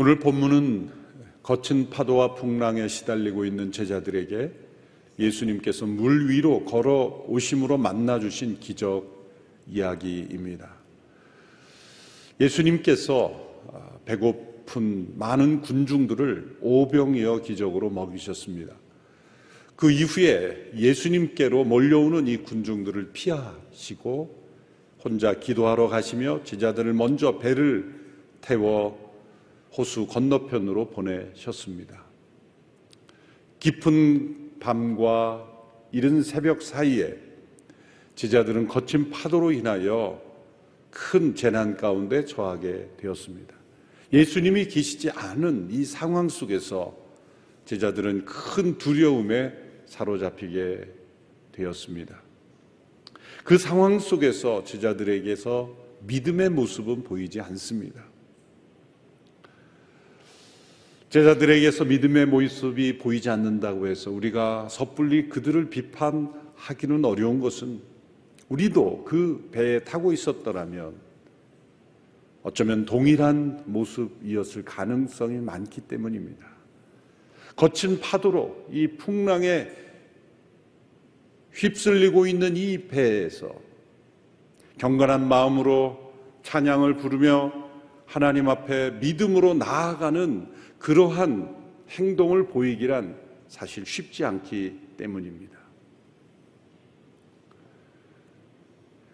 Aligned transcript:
오늘 0.00 0.20
본문은 0.20 0.90
거친 1.42 1.90
파도와 1.90 2.36
풍랑에 2.36 2.86
시달리고 2.86 3.44
있는 3.44 3.72
제자들에게 3.72 4.52
예수님께서 5.18 5.86
물 5.86 6.30
위로 6.30 6.64
걸어 6.64 7.24
오심으로 7.26 7.78
만나 7.78 8.20
주신 8.20 8.60
기적 8.60 9.28
이야기입니다. 9.66 10.72
예수님께서 12.40 13.40
배고픈 14.04 15.18
많은 15.18 15.62
군중들을 15.62 16.58
오병이어 16.60 17.42
기적으로 17.42 17.90
먹이셨습니다. 17.90 18.76
그 19.74 19.90
이후에 19.90 20.74
예수님께로 20.76 21.64
몰려오는 21.64 22.28
이 22.28 22.36
군중들을 22.36 23.10
피하시고 23.12 24.44
혼자 25.02 25.40
기도하러 25.40 25.88
가시며 25.88 26.44
제자들을 26.44 26.92
먼저 26.92 27.38
배를 27.38 27.98
태워 28.40 29.07
호수 29.76 30.06
건너편으로 30.06 30.90
보내셨습니다. 30.90 32.04
깊은 33.60 34.58
밤과 34.60 35.46
이른 35.92 36.22
새벽 36.22 36.62
사이에 36.62 37.16
제자들은 38.14 38.68
거친 38.68 39.10
파도로 39.10 39.52
인하여 39.52 40.20
큰 40.90 41.34
재난 41.34 41.76
가운데 41.76 42.24
처하게 42.24 42.90
되었습니다. 42.96 43.54
예수님이 44.12 44.66
계시지 44.66 45.10
않은 45.10 45.68
이 45.70 45.84
상황 45.84 46.28
속에서 46.28 46.96
제자들은 47.66 48.24
큰 48.24 48.78
두려움에 48.78 49.52
사로잡히게 49.86 50.88
되었습니다. 51.52 52.22
그 53.44 53.58
상황 53.58 53.98
속에서 53.98 54.64
제자들에게서 54.64 55.76
믿음의 56.06 56.50
모습은 56.50 57.04
보이지 57.04 57.40
않습니다. 57.40 58.07
제자들에게서 61.10 61.86
믿음의 61.86 62.26
모습이 62.26 62.98
보이지 62.98 63.30
않는다고 63.30 63.86
해서 63.86 64.10
우리가 64.10 64.68
섣불리 64.68 65.30
그들을 65.30 65.70
비판하기는 65.70 67.02
어려운 67.04 67.40
것은 67.40 67.80
우리도 68.50 69.04
그 69.04 69.48
배에 69.50 69.80
타고 69.80 70.12
있었더라면 70.12 70.94
어쩌면 72.42 72.84
동일한 72.84 73.62
모습이었을 73.64 74.64
가능성이 74.64 75.38
많기 75.38 75.80
때문입니다. 75.80 76.46
거친 77.56 78.00
파도로 78.00 78.66
이 78.70 78.86
풍랑에 78.86 79.68
휩쓸리고 81.52 82.26
있는 82.26 82.56
이 82.56 82.86
배에서 82.86 83.52
경건한 84.76 85.26
마음으로 85.26 86.12
찬양을 86.42 86.98
부르며 86.98 87.67
하나님 88.08 88.48
앞에 88.48 88.92
믿음으로 88.92 89.52
나아가는 89.52 90.48
그러한 90.78 91.54
행동을 91.90 92.48
보이기란 92.48 93.14
사실 93.48 93.84
쉽지 93.84 94.24
않기 94.24 94.80
때문입니다. 94.96 95.58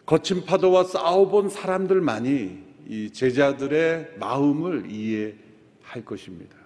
거친 0.06 0.44
파도와 0.44 0.84
싸워본 0.84 1.48
사람들만이 1.48 2.62
이 2.86 3.10
제자들의 3.10 4.18
마음을 4.20 4.88
이해할 4.88 6.04
것입니다. 6.04 6.56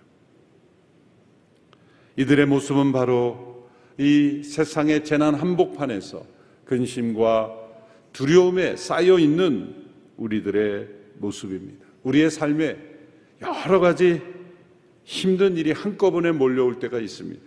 이들의 2.16 2.44
모습은 2.44 2.92
바로 2.92 3.70
이 3.96 4.42
세상의 4.42 5.04
재난 5.04 5.34
한복판에서 5.34 6.26
근심과 6.66 7.54
두려움에 8.12 8.76
쌓여 8.76 9.18
있는 9.18 9.86
우리들의 10.18 10.88
모습입니다. 11.18 11.87
우리의 12.08 12.30
삶에 12.30 12.78
여러 13.42 13.80
가지 13.80 14.22
힘든 15.04 15.56
일이 15.56 15.72
한꺼번에 15.72 16.32
몰려올 16.32 16.78
때가 16.78 16.98
있습니다. 16.98 17.42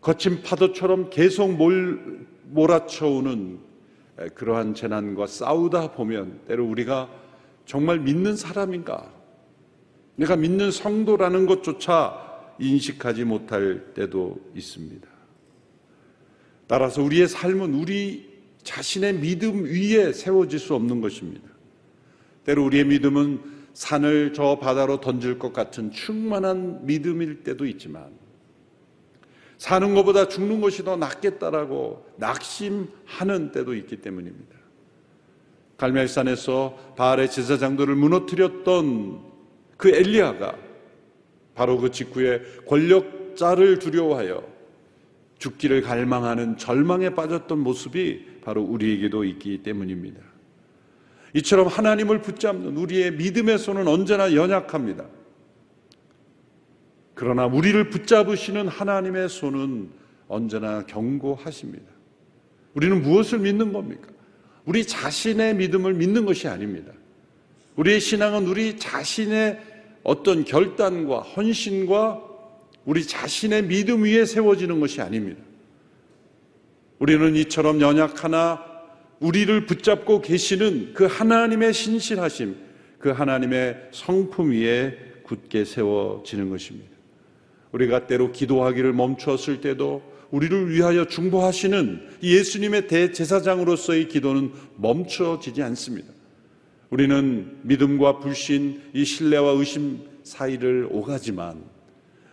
거친 0.00 0.42
파도처럼 0.42 1.10
계속 1.10 1.52
몰, 1.52 2.26
몰아쳐오는 2.44 3.58
그러한 4.34 4.74
재난과 4.74 5.26
싸우다 5.26 5.92
보면 5.92 6.40
때로 6.46 6.66
우리가 6.66 7.10
정말 7.66 7.98
믿는 8.00 8.36
사람인가? 8.36 9.12
내가 10.16 10.36
믿는 10.36 10.70
성도라는 10.70 11.46
것조차 11.46 12.54
인식하지 12.58 13.24
못할 13.24 13.92
때도 13.94 14.38
있습니다. 14.54 15.08
따라서 16.66 17.02
우리의 17.02 17.28
삶은 17.28 17.74
우리 17.74 18.32
자신의 18.62 19.14
믿음 19.14 19.64
위에 19.64 20.12
세워질 20.12 20.58
수 20.58 20.74
없는 20.74 21.00
것입니다. 21.00 21.53
때로 22.44 22.64
우리의 22.64 22.84
믿음은 22.84 23.40
산을 23.74 24.32
저 24.34 24.58
바다로 24.60 25.00
던질 25.00 25.38
것 25.38 25.52
같은 25.52 25.90
충만한 25.90 26.86
믿음일 26.86 27.42
때도 27.42 27.66
있지만 27.66 28.06
사는 29.58 29.94
것보다 29.94 30.28
죽는 30.28 30.60
것이 30.60 30.84
더 30.84 30.96
낫겠다라고 30.96 32.06
낙심하는 32.16 33.52
때도 33.52 33.74
있기 33.74 33.96
때문입니다. 33.96 34.54
갈멜산에서 35.76 36.94
바알의 36.96 37.30
제사장들을 37.30 37.94
무너뜨렸던 37.94 39.22
그 39.76 39.88
엘리야가 39.88 40.56
바로 41.54 41.78
그 41.78 41.90
직후에 41.90 42.42
권력자를 42.66 43.78
두려워하여 43.78 44.44
죽기를 45.38 45.82
갈망하는 45.82 46.56
절망에 46.56 47.10
빠졌던 47.10 47.58
모습이 47.58 48.40
바로 48.42 48.62
우리에게도 48.62 49.24
있기 49.24 49.62
때문입니다. 49.62 50.33
이처럼 51.34 51.66
하나님을 51.66 52.22
붙잡는 52.22 52.76
우리의 52.76 53.12
믿음의 53.12 53.58
손은 53.58 53.88
언제나 53.88 54.34
연약합니다. 54.34 55.04
그러나 57.14 57.46
우리를 57.46 57.90
붙잡으시는 57.90 58.68
하나님의 58.68 59.28
손은 59.28 59.90
언제나 60.28 60.84
견고하십니다. 60.86 61.84
우리는 62.74 63.02
무엇을 63.02 63.40
믿는 63.40 63.72
겁니까? 63.72 64.08
우리 64.64 64.86
자신의 64.86 65.56
믿음을 65.56 65.94
믿는 65.94 66.24
것이 66.24 66.48
아닙니다. 66.48 66.92
우리의 67.76 68.00
신앙은 68.00 68.46
우리 68.46 68.78
자신의 68.78 69.60
어떤 70.04 70.44
결단과 70.44 71.20
헌신과 71.20 72.22
우리 72.84 73.04
자신의 73.04 73.64
믿음 73.66 74.04
위에 74.04 74.24
세워지는 74.24 74.78
것이 74.80 75.00
아닙니다. 75.00 75.42
우리는 76.98 77.34
이처럼 77.36 77.80
연약하나 77.80 78.73
우리를 79.24 79.64
붙잡고 79.64 80.20
계시는 80.20 80.92
그 80.92 81.06
하나님의 81.06 81.72
신실하심, 81.72 82.56
그 82.98 83.08
하나님의 83.08 83.88
성품 83.90 84.50
위에 84.50 84.98
굳게 85.22 85.64
세워지는 85.64 86.50
것입니다. 86.50 86.90
우리가 87.72 88.06
때로 88.06 88.32
기도하기를 88.32 88.92
멈추었을 88.92 89.62
때도 89.62 90.02
우리를 90.30 90.70
위하여 90.70 91.06
중보하시는 91.06 92.18
예수님의 92.22 92.86
대제사장으로서의 92.86 94.08
기도는 94.08 94.52
멈춰지지 94.76 95.62
않습니다. 95.62 96.12
우리는 96.90 97.60
믿음과 97.62 98.18
불신, 98.18 98.82
이 98.92 99.06
신뢰와 99.06 99.52
의심 99.52 100.00
사이를 100.22 100.86
오가지만 100.90 101.64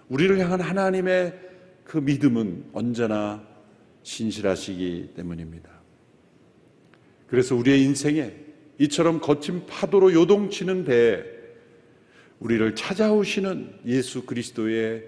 우리를 0.09 0.38
향한 0.40 0.59
하나님의 0.59 1.40
그 1.85 2.00
믿음은 2.00 2.66
언제나 2.73 3.41
신실하시기 4.03 5.12
때문입니다. 5.16 5.71
그래서 7.31 7.56
우리의 7.56 7.81
인생에 7.84 8.34
이처럼 8.78 9.22
거친 9.22 9.66
파도로 9.66 10.12
요동치는 10.12 10.84
배에 10.84 11.24
우리를 12.40 12.76
찾아오시는 12.76 13.79
예수 13.85 14.26
그리스도의 14.26 15.06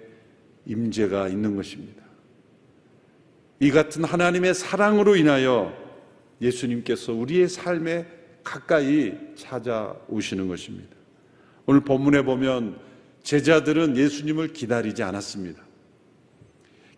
임재가 0.66 1.28
있는 1.28 1.58
것입니다. 1.58 2.02
이 3.60 3.72
같은 3.72 4.06
하나님의 4.06 4.54
사랑으로 4.54 5.18
인하여 5.18 5.74
예수님께서 6.40 7.12
우리의 7.12 7.50
삶에 7.50 8.08
가까이 8.42 9.16
찾아오시는 9.36 10.48
것입니다. 10.48 10.96
오늘 11.66 11.82
본문에 11.82 12.22
보면 12.22 12.80
제자들은 13.24 13.98
예수님을 13.98 14.54
기다리지 14.54 15.04
않았습니다. 15.04 15.62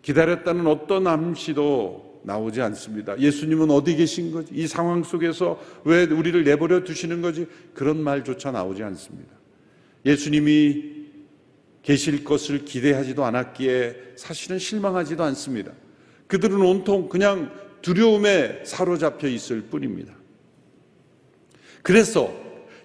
기다렸다는 0.02 0.68
어떤 0.68 1.08
암시도 1.08 2.15
나오지 2.26 2.60
않습니다. 2.60 3.18
예수님은 3.18 3.70
어디 3.70 3.94
계신 3.94 4.32
거지? 4.32 4.52
이 4.52 4.66
상황 4.66 5.04
속에서 5.04 5.60
왜 5.84 6.04
우리를 6.04 6.42
내버려 6.42 6.82
두시는 6.82 7.22
거지? 7.22 7.46
그런 7.72 8.02
말조차 8.02 8.50
나오지 8.50 8.82
않습니다. 8.82 9.30
예수님이 10.04 10.96
계실 11.82 12.24
것을 12.24 12.64
기대하지도 12.64 13.24
않았기에 13.24 14.14
사실은 14.16 14.58
실망하지도 14.58 15.22
않습니다. 15.22 15.70
그들은 16.26 16.60
온통 16.60 17.08
그냥 17.08 17.52
두려움에 17.80 18.64
사로잡혀 18.64 19.28
있을 19.28 19.62
뿐입니다. 19.62 20.12
그래서 21.82 22.34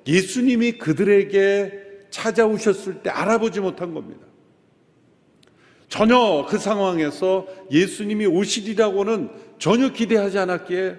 예수님이 0.06 0.74
그들에게 0.74 1.82
찾아오셨을 2.12 3.02
때 3.02 3.10
알아보지 3.10 3.60
못한 3.60 3.96
겁니다. 3.96 4.31
전혀 5.92 6.46
그 6.48 6.58
상황에서 6.58 7.46
예수님이 7.70 8.26
오시리라고는 8.26 9.30
전혀 9.60 9.92
기대하지 9.92 10.40
않았기에 10.40 10.96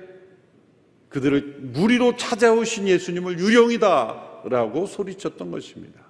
그들을 1.08 1.60
무리로 1.72 2.16
찾아오신 2.16 2.88
예수님을 2.88 3.38
유령이다 3.38 4.42
라고 4.50 4.84
소리쳤던 4.84 5.50
것입니다. 5.50 6.02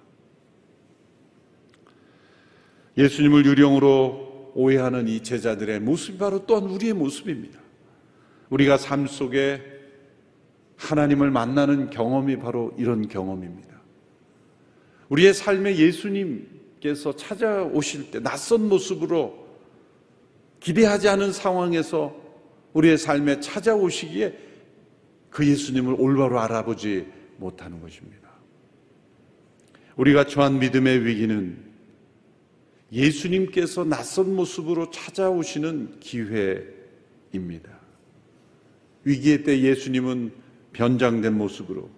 예수님을 2.99 3.47
유령으로 3.47 4.51
오해하는 4.57 5.07
이 5.07 5.23
제자들의 5.23 5.79
모습이 5.79 6.19
바로 6.19 6.45
또한 6.45 6.65
우리의 6.65 6.93
모습입니다. 6.93 7.61
우리가 8.51 8.79
삶 8.79 9.07
속에 9.07 9.63
하나님을 10.77 11.31
만나는 11.31 11.91
경험이 11.91 12.37
바로 12.37 12.75
이런 12.77 13.07
경험입니다. 13.07 13.81
우리의 15.09 15.35
삶에 15.35 15.77
예수님 15.77 16.62
께서 16.83 17.15
찾아오실 17.15 18.11
때 18.11 18.21
낯선 18.21 18.69
모습으로 18.69 19.47
기대하지 20.59 21.09
않은 21.09 21.33
상황에서 21.33 22.15
우리의 22.73 22.99
삶에 22.99 23.41
찾아오시기에 23.41 24.37
그 25.31 25.47
예수님을 25.47 25.95
올바로 25.99 26.41
알아보지 26.41 27.07
못하는 27.37 27.81
것입니다. 27.81 28.29
우리가 29.97 30.27
처한 30.27 30.59
믿음의 30.59 31.07
위기는 31.07 31.57
예수님께서 32.91 33.85
낯선 33.85 34.35
모습으로 34.35 34.91
찾아오시는 34.91 36.01
기회입니다. 36.01 37.71
위기의 39.05 39.45
때 39.45 39.61
예수님은 39.61 40.33
변장된 40.73 41.37
모습으로, 41.37 41.89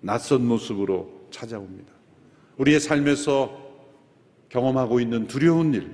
낯선 0.00 0.46
모습으로 0.46 1.28
찾아옵니다. 1.30 1.92
우리의 2.58 2.80
삶에서 2.80 3.63
경험하고 4.54 5.00
있는 5.00 5.26
두려운 5.26 5.74
일, 5.74 5.90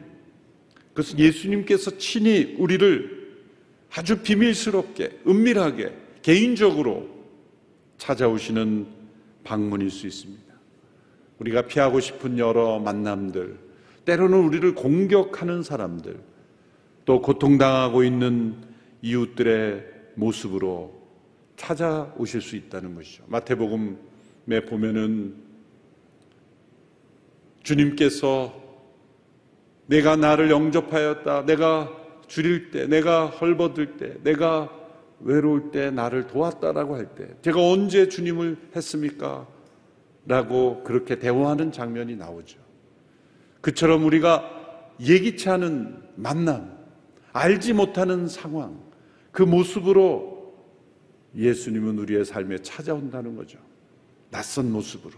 그것은 0.90 1.18
예수님께서 1.18 1.96
친히 1.96 2.56
우리를 2.58 3.18
아주 3.90 4.20
비밀스럽게, 4.22 5.20
은밀하게, 5.26 5.94
개인적으로 6.20 7.08
찾아오시는 7.96 8.86
방문일 9.44 9.90
수 9.90 10.06
있습니다. 10.06 10.44
우리가 11.38 11.62
피하고 11.62 12.00
싶은 12.00 12.38
여러 12.38 12.78
만남들, 12.78 13.58
때로는 14.04 14.38
우리를 14.38 14.74
공격하는 14.74 15.62
사람들, 15.62 16.20
또 17.06 17.22
고통당하고 17.22 18.04
있는 18.04 18.56
이웃들의 19.00 19.84
모습으로 20.16 21.00
찾아오실 21.56 22.42
수 22.42 22.56
있다는 22.56 22.94
것이죠. 22.94 23.24
마태복음에 23.28 24.66
보면은 24.68 25.49
주님께서 27.62 28.54
내가 29.86 30.16
나를 30.16 30.50
영접하였다. 30.50 31.46
내가 31.46 31.90
줄일 32.26 32.70
때, 32.70 32.86
내가 32.86 33.26
헐벗을 33.26 33.96
때, 33.96 34.16
내가 34.22 34.70
외로울 35.20 35.70
때 35.70 35.90
나를 35.90 36.26
도왔다라고 36.26 36.96
할 36.96 37.14
때, 37.14 37.28
제가 37.42 37.60
언제 37.60 38.08
주님을 38.08 38.56
했습니까? 38.76 39.46
라고 40.26 40.82
그렇게 40.84 41.18
대화하는 41.18 41.72
장면이 41.72 42.16
나오죠. 42.16 42.58
그처럼 43.60 44.04
우리가 44.04 44.48
예기치 45.00 45.48
않은 45.48 46.02
만남, 46.14 46.78
알지 47.32 47.72
못하는 47.72 48.28
상황, 48.28 48.80
그 49.32 49.42
모습으로 49.42 50.54
예수님은 51.36 51.98
우리의 51.98 52.24
삶에 52.24 52.58
찾아온다는 52.58 53.36
거죠. 53.36 53.58
낯선 54.30 54.70
모습으로 54.70 55.14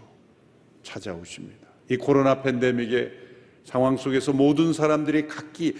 찾아오십니다. 0.83 1.72
이 1.89 1.97
코로나 1.97 2.41
팬데믹의 2.41 3.11
상황 3.65 3.97
속에서 3.97 4.33
모든 4.33 4.73
사람들이 4.73 5.27
각기 5.27 5.75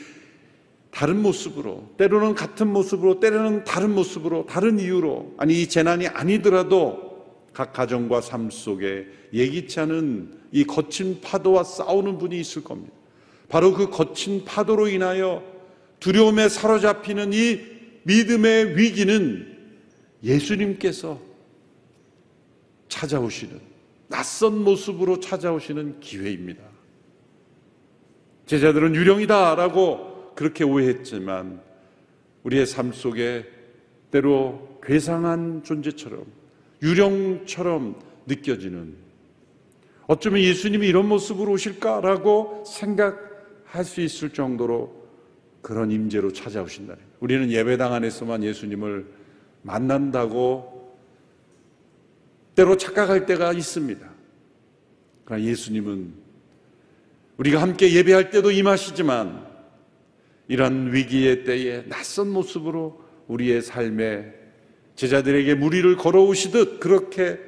다른 0.92 1.22
모습으로, 1.22 1.90
때로는 1.98 2.36
같은 2.36 2.68
모습으로, 2.68 3.20
때로는 3.20 3.64
다른 3.64 3.96
모습으로, 3.96 4.46
다른 4.46 4.80
이유로, 4.80 5.34
아니, 5.38 5.62
이 5.62 5.68
재난이 5.68 6.08
아니더라도 6.08 7.14
각 7.52 7.74
가정과 7.74 8.22
삶 8.22 8.50
속에 8.50 9.08
예기치 9.34 9.80
않은 9.80 10.40
이 10.52 10.64
거친 10.64 11.20
파도와 11.22 11.64
싸우는 11.64 12.18
분이 12.20 12.40
있을 12.40 12.64
겁니다. 12.64 12.94
바로 13.50 13.74
그 13.74 13.90
거친 13.90 14.46
파도로 14.46 14.88
인하여 14.88 15.44
두려움에 16.00 16.50
사로잡히는 16.50 17.34
이 17.34 17.60
믿음의 18.04 18.78
위기는 18.78 19.58
예수님께서 20.24 21.20
찾아오시는 22.88 23.73
낯선 24.13 24.63
모습으로 24.63 25.19
찾아오시는 25.19 26.00
기회입니다. 26.00 26.62
제자들은 28.45 28.94
유령이다라고 28.94 30.33
그렇게 30.36 30.63
오해했지만 30.63 31.60
우리의 32.44 32.68
삶 32.68 32.92
속에 32.92 33.44
때로 34.12 34.80
괴상한 34.83 35.63
존재처럼 35.63 36.25
유령처럼 36.83 38.00
느껴지는 38.27 38.94
어쩌면 40.06 40.42
예수님이 40.42 40.88
이런 40.88 41.07
모습으로 41.07 41.54
오실까라고 41.54 42.66
생각할 42.68 43.83
수 43.83 44.01
있을 44.01 44.30
정도로 44.30 44.94
그런 45.63 45.89
임재로 45.89 46.33
찾아오신다는 46.33 47.01
우리는 47.19 47.50
예배당 47.50 47.94
안에서만 47.94 48.44
예수님을 48.44 49.07
만난다고 49.63 50.82
때로 52.56 52.78
착각할 52.78 53.26
때가 53.26 53.54
있습니다. 53.54 54.10
그러나 55.26 55.44
예수님은 55.44 56.14
우리가 57.38 57.62
함께 57.62 57.92
예배할 57.94 58.30
때도 58.30 58.52
임하시지만 58.52 59.48
이런 60.48 60.94
위기의 60.94 61.44
때에 61.46 61.88
낯선 61.88 62.30
모습으로 62.30 63.02
우리의 63.28 63.62
삶에 63.62 64.34
제자들에게 64.96 65.56
무리를 65.56 65.96
걸어오시듯 65.96 66.80
그렇게 66.80 67.40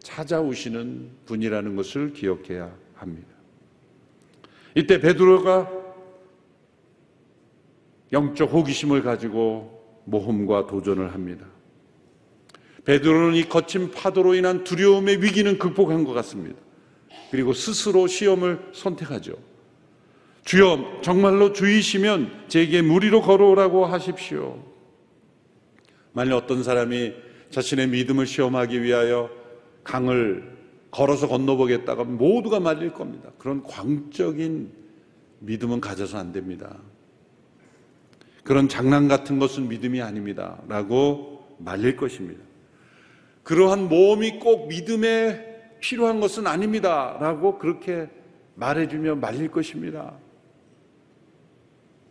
찾아오시는 0.00 1.10
분이라는 1.26 1.76
것을 1.76 2.12
기억해야 2.12 2.74
합니다. 2.94 3.28
이때 4.74 5.00
베드로가 5.00 5.70
영적 8.12 8.52
호기심을 8.52 9.02
가지고 9.02 10.02
모험과 10.04 10.66
도전을 10.66 11.14
합니다. 11.14 11.46
베드로는 12.84 13.34
이 13.34 13.48
거친 13.48 13.90
파도로 13.90 14.34
인한 14.34 14.64
두려움의 14.64 15.22
위기는 15.22 15.58
극복한 15.58 16.04
것 16.04 16.12
같습니다. 16.14 16.58
그리고 17.30 17.52
스스로 17.52 18.06
시험을 18.06 18.70
선택하죠. 18.72 19.34
주여, 20.44 21.00
정말로 21.02 21.52
주이시면 21.52 22.46
제게 22.48 22.82
무리로 22.82 23.22
걸어오라고 23.22 23.86
하십시오. 23.86 24.64
만약 26.12 26.36
어떤 26.36 26.62
사람이 26.62 27.14
자신의 27.50 27.88
믿음을 27.88 28.26
시험하기 28.26 28.82
위하여 28.82 29.30
강을 29.84 30.58
걸어서 30.90 31.28
건너보겠다가 31.28 32.04
모두가 32.04 32.58
말릴 32.58 32.92
겁니다. 32.92 33.30
그런 33.38 33.62
광적인 33.62 34.72
믿음은 35.40 35.80
가져서 35.80 36.18
안 36.18 36.32
됩니다. 36.32 36.78
그런 38.42 38.68
장난 38.68 39.06
같은 39.06 39.38
것은 39.38 39.68
믿음이 39.68 40.02
아닙니다. 40.02 40.60
라고 40.68 41.46
말릴 41.58 41.96
것입니다. 41.96 42.49
그러한 43.50 43.88
모험이 43.88 44.38
꼭 44.38 44.68
믿음에 44.68 45.74
필요한 45.80 46.20
것은 46.20 46.46
아닙니다. 46.46 47.18
라고 47.18 47.58
그렇게 47.58 48.08
말해주며 48.54 49.16
말릴 49.16 49.50
것입니다. 49.50 50.14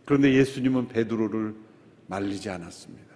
그런데 0.04 0.34
예수님은 0.34 0.88
베드로를 0.88 1.54
말리지 2.08 2.50
않았습니다. 2.50 3.08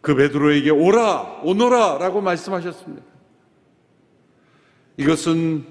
그 0.00 0.14
베드로에게 0.14 0.70
오라, 0.70 1.42
오너라 1.44 1.98
라고 1.98 2.22
말씀하셨습니다. 2.22 3.04
이것은 4.96 5.66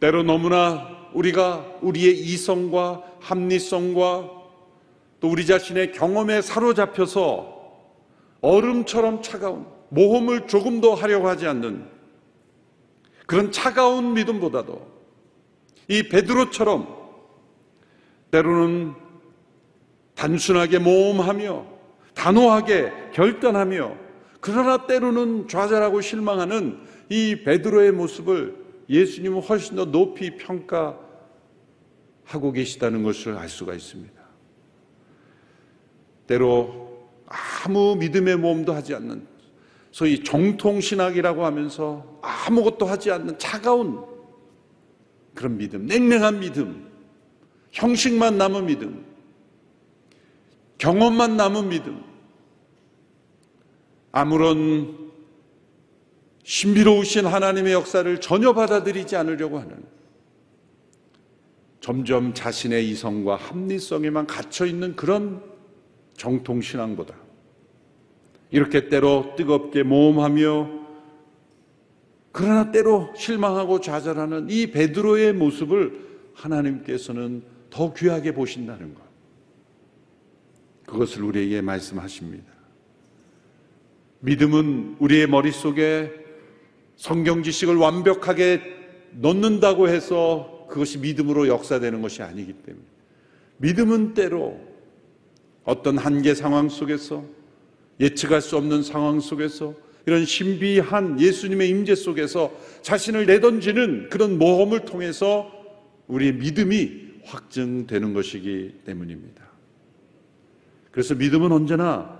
때로 0.00 0.24
너무나 0.24 1.08
우리가 1.12 1.78
우리의 1.82 2.18
이성과 2.18 3.18
합리성과 3.20 4.40
또 5.20 5.28
우리 5.28 5.46
자신의 5.46 5.92
경험에 5.92 6.42
사로잡혀서 6.42 7.59
얼음처럼 8.40 9.22
차가운 9.22 9.66
모험을 9.90 10.46
조금 10.46 10.80
더 10.80 10.94
하려고 10.94 11.28
하지 11.28 11.46
않는 11.46 11.84
그런 13.26 13.52
차가운 13.52 14.14
믿음보다도 14.14 14.90
이 15.88 16.08
베드로처럼 16.08 17.00
때로는 18.30 18.94
단순하게 20.14 20.78
모험하며 20.78 21.66
단호하게 22.14 22.92
결단하며 23.12 23.96
그러나 24.40 24.86
때로는 24.86 25.48
좌절하고 25.48 26.00
실망하는 26.00 26.80
이 27.08 27.42
베드로의 27.44 27.92
모습을 27.92 28.56
예수님은 28.88 29.42
훨씬 29.42 29.76
더 29.76 29.84
높이 29.84 30.36
평가하고 30.36 30.98
계시다는 32.54 33.02
것을 33.02 33.36
알 33.36 33.48
수가 33.48 33.74
있습니다. 33.74 34.20
때로 36.26 36.89
아무 37.30 37.96
믿음의 37.96 38.36
모험도 38.36 38.74
하지 38.74 38.94
않는 38.94 39.26
소위 39.92 40.22
정통신학이라고 40.22 41.46
하면서 41.46 42.18
아무것도 42.22 42.86
하지 42.86 43.10
않는 43.12 43.38
차가운 43.38 44.04
그런 45.34 45.56
믿음, 45.56 45.86
냉랭한 45.86 46.40
믿음, 46.40 46.90
형식만 47.70 48.36
남은 48.36 48.66
믿음, 48.66 49.04
경험만 50.78 51.36
남은 51.36 51.68
믿음, 51.68 52.02
아무런 54.12 55.10
신비로우신 56.42 57.26
하나님의 57.26 57.72
역사를 57.72 58.20
전혀 58.20 58.52
받아들이지 58.52 59.14
않으려고 59.14 59.60
하는 59.60 59.84
점점 61.80 62.34
자신의 62.34 62.90
이성과 62.90 63.36
합리성에만 63.36 64.26
갇혀 64.26 64.66
있는 64.66 64.96
그런 64.96 65.49
정통 66.20 66.60
신앙보다 66.60 67.14
이렇게 68.50 68.90
때로 68.90 69.32
뜨겁게 69.38 69.82
모험하며 69.82 70.80
그러나 72.30 72.70
때로 72.70 73.10
실망하고 73.16 73.80
좌절하는 73.80 74.50
이 74.50 74.70
베드로의 74.70 75.32
모습을 75.32 75.98
하나님께서는 76.34 77.42
더 77.70 77.94
귀하게 77.94 78.34
보신다는 78.34 78.94
것. 78.94 79.02
그것을 80.84 81.22
우리에게 81.22 81.62
말씀하십니다. 81.62 82.52
믿음은 84.20 84.96
우리의 84.98 85.26
머릿속에 85.26 86.12
성경 86.96 87.42
지식을 87.42 87.76
완벽하게 87.76 88.60
넣는다고 89.12 89.88
해서 89.88 90.66
그것이 90.68 90.98
믿음으로 90.98 91.48
역사되는 91.48 92.02
것이 92.02 92.22
아니기 92.22 92.52
때문에 92.52 92.84
믿음은 93.56 94.12
때로 94.12 94.69
어떤 95.64 95.98
한계 95.98 96.34
상황 96.34 96.68
속에서 96.68 97.24
예측할 98.00 98.40
수 98.40 98.56
없는 98.56 98.82
상황 98.82 99.20
속에서 99.20 99.74
이런 100.06 100.24
신비한 100.24 101.20
예수님의 101.20 101.68
임재 101.68 101.94
속에서 101.94 102.52
자신을 102.82 103.26
내던지는 103.26 104.08
그런 104.08 104.38
모험을 104.38 104.84
통해서 104.84 105.52
우리의 106.08 106.34
믿음이 106.34 107.10
확증되는 107.24 108.14
것이기 108.14 108.80
때문입니다. 108.84 109.44
그래서 110.90 111.14
믿음은 111.14 111.52
언제나 111.52 112.18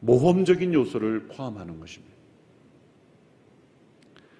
모험적인 0.00 0.74
요소를 0.74 1.28
포함하는 1.28 1.78
것입니다. 1.78 2.14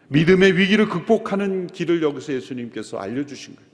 믿음의 0.09 0.59
위기를 0.59 0.89
극복하는 0.89 1.67
길을 1.67 2.03
여기서 2.03 2.35
예수님께서 2.35 2.99
알려주신 2.99 3.57
거예요. 3.57 3.74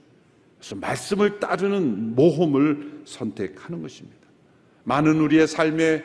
그래서 0.61 0.75
말씀을 0.75 1.39
따르는 1.39 2.13
모험을 2.13 3.01
선택하는 3.05 3.81
것입니다. 3.81 4.19
많은 4.83 5.19
우리의 5.19 5.47
삶의 5.47 6.03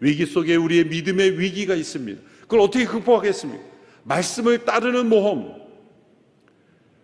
위기 0.00 0.26
속에 0.26 0.56
우리의 0.56 0.88
믿음의 0.88 1.40
위기가 1.40 1.74
있습니다. 1.74 2.20
그걸 2.42 2.60
어떻게 2.60 2.84
극복하겠습니까? 2.84 3.64
말씀을 4.02 4.66
따르는 4.66 5.08
모험. 5.08 5.54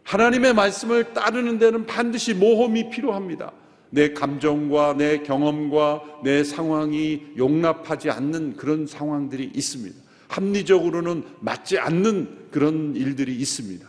하나님의 0.03 0.53
말씀을 0.53 1.15
따르는 1.15 1.59
데는 1.59 1.87
반드시 1.87 2.35
모험이 2.35 2.91
필요합니다. 2.91 3.53
내 3.89 4.13
감정과 4.13 4.97
내 4.99 5.23
경험과 5.23 6.21
내 6.23 6.45
상황이 6.45 7.23
용납하지 7.39 8.11
않는 8.11 8.57
그런 8.57 8.87
상황들이 8.87 9.53
있습니다. 9.55 9.97
합리적으로는 10.29 11.25
맞지 11.41 11.79
않는 11.79 12.51
그런 12.51 12.95
일들이 12.95 13.35
있습니다. 13.37 13.89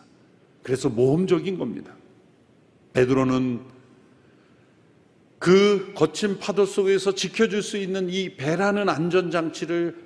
그래서 0.64 0.88
모험적인 0.88 1.58
겁니다. 1.58 1.94
베드로는 2.94 3.62
그 5.40 5.94
거친 5.96 6.38
파도 6.38 6.66
속에서 6.66 7.14
지켜줄 7.14 7.64
수 7.64 7.78
있는 7.78 8.10
이 8.10 8.36
배라는 8.36 8.90
안전장치를 8.90 9.98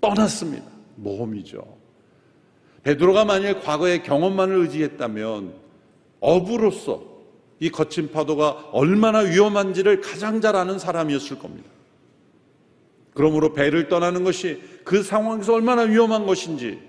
떠났습니다. 0.00 0.66
모험이죠. 0.96 1.82
베드로가 2.82 3.24
만일 3.24 3.60
과거의 3.60 4.02
경험만을 4.02 4.56
의지했다면 4.56 5.54
어부로서 6.20 7.02
이 7.58 7.70
거친 7.70 8.10
파도가 8.10 8.70
얼마나 8.72 9.20
위험한지를 9.20 10.00
가장 10.00 10.40
잘 10.40 10.56
아는 10.56 10.78
사람이었을 10.78 11.38
겁니다. 11.38 11.68
그러므로 13.14 13.52
배를 13.52 13.88
떠나는 13.88 14.24
것이 14.24 14.60
그 14.84 15.02
상황에서 15.02 15.54
얼마나 15.54 15.82
위험한 15.82 16.26
것인지 16.26 16.80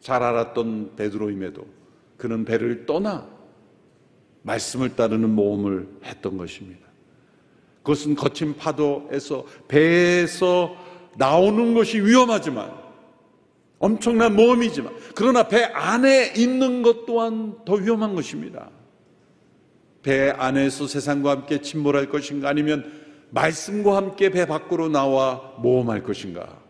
잘 0.00 0.22
알았던 0.22 0.96
베드로임에도 0.96 1.66
그는 2.16 2.44
배를 2.44 2.86
떠나 2.86 3.28
말씀을 4.48 4.96
따르는 4.96 5.30
모험을 5.30 5.86
했던 6.04 6.38
것입니다. 6.38 6.86
그것은 7.82 8.14
거친 8.14 8.56
파도에서 8.56 9.44
배에서 9.68 10.74
나오는 11.16 11.74
것이 11.74 12.00
위험하지만 12.00 12.72
엄청난 13.78 14.34
모험이지만 14.34 14.92
그러나 15.14 15.48
배 15.48 15.64
안에 15.64 16.32
있는 16.36 16.82
것 16.82 17.06
또한 17.06 17.56
더 17.64 17.74
위험한 17.74 18.14
것입니다. 18.14 18.70
배 20.02 20.30
안에서 20.30 20.86
세상과 20.86 21.30
함께 21.30 21.60
침몰할 21.60 22.08
것인가 22.08 22.48
아니면 22.48 22.90
말씀과 23.30 23.96
함께 23.96 24.30
배 24.30 24.46
밖으로 24.46 24.88
나와 24.88 25.54
모험할 25.58 26.02
것인가 26.02 26.60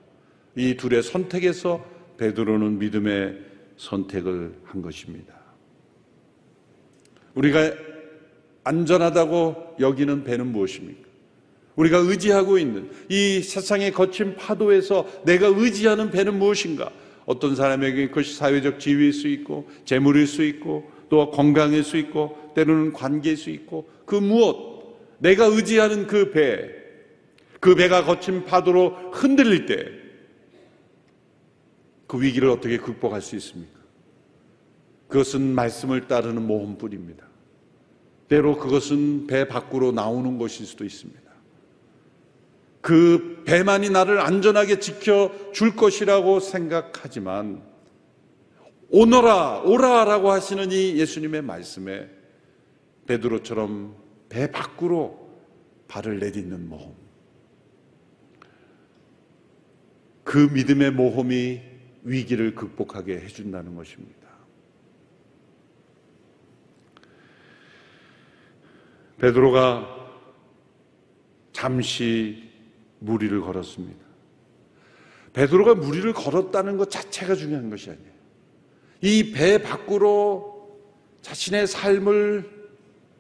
이 0.57 0.77
둘의 0.77 1.03
선택에서 1.03 1.85
베드로는 2.17 2.79
믿음의 2.81 3.39
선택을 3.77 4.59
한 4.65 4.83
것입니다. 4.83 5.38
우리가 7.39 7.73
안전하다고 8.65 9.77
여기는 9.81 10.25
배는 10.25 10.47
무엇입니까? 10.49 11.09
우리가 11.77 11.99
의지하고 11.99 12.59
있는 12.59 12.91
이 13.09 13.41
세상의 13.41 13.93
거친 13.93 14.37
파도에서 14.37 15.07
내가 15.25 15.47
의지하는 15.47 16.11
배는 16.11 16.39
무엇인가? 16.39 16.91
어떤 17.25 17.55
사람에게 17.55 18.09
그것이 18.09 18.35
사회적 18.35 18.81
지위일 18.81 19.13
수 19.13 19.29
있고 19.29 19.69
재물일 19.85 20.27
수 20.27 20.43
있고 20.43 20.91
또 21.09 21.31
건강일 21.31 21.85
수 21.85 21.97
있고 21.97 22.53
때로는 22.55 22.93
관계일 22.93 23.37
수 23.37 23.51
있고 23.51 23.89
그 24.05 24.17
무엇 24.17 24.57
내가 25.19 25.47
의지하는 25.47 26.07
그 26.07 26.31
배, 26.31 26.71
그 27.61 27.75
배가 27.75 28.05
거친 28.05 28.45
파도로 28.45 29.13
흔들릴 29.13 29.67
때 29.67 30.09
그 32.09 32.21
위기를 32.21 32.49
어떻게 32.49 32.79
극복할 32.79 33.21
수 33.21 33.37
있습니까? 33.37 33.79
그것은 35.09 35.55
말씀을 35.55 36.09
따르는 36.09 36.45
모험뿐입니다. 36.47 37.28
때로 38.29 38.59
그것은 38.59 39.27
배 39.27 39.49
밖으로 39.49 39.93
나오는 39.93 40.39
것일 40.39 40.67
수도 40.67 40.85
있습니다. 40.85 41.29
그 42.81 43.43
배만이 43.45 43.91
나를 43.91 44.21
안전하게 44.21 44.79
지켜줄 44.79 45.77
것이라고 45.77 46.41
생각하지만 46.41 47.63
오너라, 48.91 49.63
오라라고 49.63 50.31
하시는 50.31 50.71
이 50.73 50.97
예수님의 50.99 51.43
말씀에 51.43 52.09
베드로처럼 53.07 53.95
배 54.29 54.51
밖으로 54.51 55.29
발을 55.89 56.19
내딛는 56.19 56.69
모험. 56.69 56.95
그 60.25 60.51
믿음의 60.53 60.93
모험이 60.93 61.63
위기를 62.03 62.55
극복하게 62.55 63.21
해준다는 63.21 63.75
것입니다. 63.75 64.18
베드로가 69.19 69.97
잠시 71.53 72.45
무리를 73.01 73.41
걸었습니다. 73.41 73.99
베드로가 75.33 75.75
무리를 75.75 76.13
걸었다는 76.13 76.77
것 76.77 76.91
자체가 76.91 77.35
중요한 77.35 77.71
것이 77.71 77.91
아니에요. 77.91 78.19
이 79.01 79.33
배 79.33 79.59
밖으로 79.63 80.79
자신의 81.23 81.67
삶을 81.67 82.49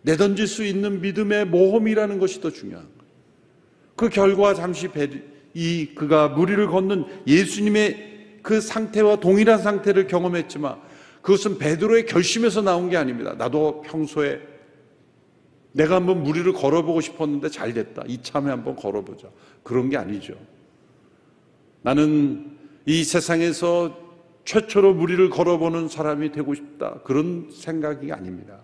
내던질 0.02 0.47
수 0.47 0.64
있는 0.64 1.00
믿음의 1.00 1.47
모험이라는 1.47 2.19
것이 2.19 2.40
더 2.40 2.50
중요한 2.50 2.85
거예요. 2.85 3.12
그 3.97 4.09
결과 4.09 4.55
잠시 4.55 4.88
배, 4.88 5.09
이 5.55 5.90
그가 5.95 6.28
무리를 6.28 6.67
걷는 6.69 7.05
예수님의 7.26 8.40
그 8.43 8.61
상태와 8.61 9.17
동일한 9.17 9.59
상태를 9.59 10.07
경험했지만 10.07 10.81
그것은 11.23 11.59
베드로의 11.59 12.07
결심에서 12.07 12.62
나온 12.62 12.88
게 12.88 12.97
아닙니다. 12.97 13.35
나도 13.37 13.83
평소에 13.83 14.40
내가 15.73 15.97
한번 15.97 16.23
무리를 16.23 16.51
걸어보고 16.53 17.01
싶었는데 17.01 17.51
잘 17.51 17.75
됐다. 17.75 18.03
이참에 18.07 18.51
한번 18.51 18.77
걸어보자. 18.77 19.29
그런 19.63 19.91
게 19.91 19.97
아니죠. 19.97 20.35
나는 21.83 22.57
이 22.87 23.05
세상에서 23.05 24.09
최초로 24.45 24.95
무리를 24.95 25.29
걸어보는 25.31 25.89
사람이 25.89 26.33
되고 26.33 26.55
싶다. 26.55 27.01
그런 27.05 27.51
생각이 27.53 28.13
아닙니다. 28.13 28.61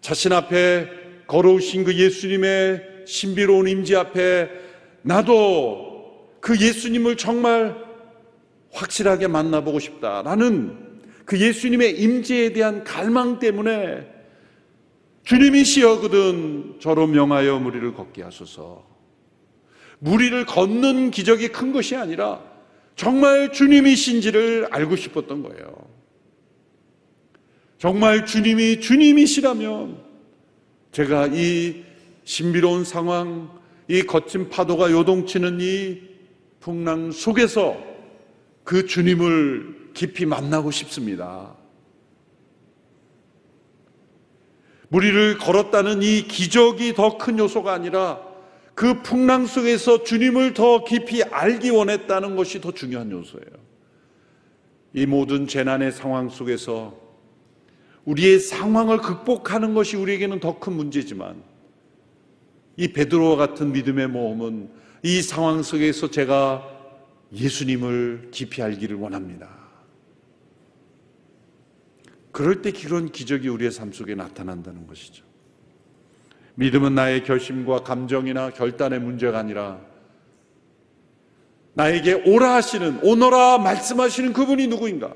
자신 0.00 0.32
앞에 0.32 0.88
걸어오신 1.26 1.84
그 1.84 1.94
예수님의 1.94 3.04
신비로운 3.06 3.68
임지 3.68 3.94
앞에 3.94 4.48
나도 5.02 6.30
그 6.40 6.58
예수님을 6.58 7.16
정말 7.16 7.76
확실하게 8.72 9.26
만나보고 9.26 9.78
싶다. 9.78 10.22
나는 10.22 10.78
그 11.24 11.40
예수님의 11.40 12.00
임재에 12.00 12.52
대한 12.52 12.84
갈망 12.84 13.38
때문에 13.38 14.15
주님이 15.26 15.64
시어거든 15.64 16.76
저로 16.78 17.08
명하여 17.08 17.58
무리를 17.58 17.94
걷게 17.94 18.22
하소서. 18.22 18.86
무리를 19.98 20.46
걷는 20.46 21.10
기적이 21.10 21.48
큰 21.48 21.72
것이 21.72 21.96
아니라 21.96 22.40
정말 22.94 23.52
주님이신지를 23.52 24.68
알고 24.70 24.94
싶었던 24.94 25.42
거예요. 25.42 25.88
정말 27.76 28.24
주님이 28.24 28.80
주님이시라면 28.80 29.98
제가 30.92 31.26
이 31.32 31.82
신비로운 32.22 32.84
상황, 32.84 33.50
이 33.88 34.02
거친 34.02 34.48
파도가 34.48 34.92
요동치는 34.92 35.58
이 35.60 36.02
풍랑 36.60 37.10
속에서 37.10 37.76
그 38.62 38.86
주님을 38.86 39.90
깊이 39.92 40.24
만나고 40.24 40.70
싶습니다. 40.70 41.56
무리를 44.88 45.38
걸었다는 45.38 46.02
이 46.02 46.22
기적이 46.22 46.94
더 46.94 47.18
큰 47.18 47.38
요소가 47.38 47.72
아니라 47.72 48.20
그 48.74 49.02
풍랑 49.02 49.46
속에서 49.46 50.04
주님을 50.04 50.54
더 50.54 50.84
깊이 50.84 51.22
알기 51.24 51.70
원했다는 51.70 52.36
것이 52.36 52.60
더 52.60 52.72
중요한 52.72 53.10
요소예요. 53.10 53.66
이 54.92 55.06
모든 55.06 55.46
재난의 55.46 55.92
상황 55.92 56.28
속에서 56.28 56.94
우리의 58.04 58.38
상황을 58.38 58.98
극복하는 58.98 59.74
것이 59.74 59.96
우리에게는 59.96 60.40
더 60.40 60.58
큰 60.60 60.74
문제지만 60.74 61.42
이 62.76 62.88
베드로와 62.92 63.36
같은 63.36 63.72
믿음의 63.72 64.08
모험은 64.08 64.70
이 65.02 65.22
상황 65.22 65.62
속에서 65.62 66.10
제가 66.10 66.68
예수님을 67.32 68.28
깊이 68.30 68.62
알기를 68.62 68.96
원합니다. 68.96 69.65
그럴 72.36 72.60
때 72.60 72.70
그런 72.70 73.10
기적이 73.10 73.48
우리의 73.48 73.70
삶 73.70 73.92
속에 73.92 74.14
나타난다는 74.14 74.86
것이죠. 74.86 75.24
믿음은 76.56 76.94
나의 76.94 77.24
결심과 77.24 77.82
감정이나 77.82 78.50
결단의 78.50 79.00
문제가 79.00 79.38
아니라 79.38 79.80
나에게 81.72 82.12
오라 82.26 82.56
하시는, 82.56 82.98
오너라 83.02 83.56
말씀하시는 83.56 84.34
그분이 84.34 84.66
누구인가? 84.66 85.14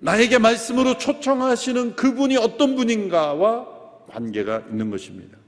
나에게 0.00 0.38
말씀으로 0.38 0.98
초청하시는 0.98 1.94
그분이 1.94 2.36
어떤 2.36 2.74
분인가와 2.74 3.68
관계가 4.08 4.64
있는 4.70 4.90
것입니다. 4.90 5.38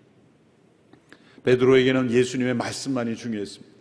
베드로에게는 1.42 2.12
예수님의 2.12 2.54
말씀만이 2.54 3.16
중요했습니다. 3.16 3.74